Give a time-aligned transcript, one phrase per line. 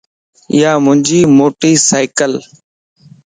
[0.59, 2.31] يا ھنجي موٽي سيڪلَ